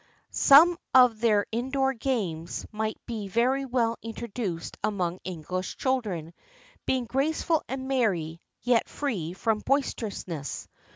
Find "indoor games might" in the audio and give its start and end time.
1.51-2.97